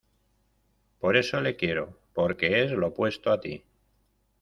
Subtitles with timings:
[0.99, 3.63] por eso le quiero, porque es lo opuesto a ti.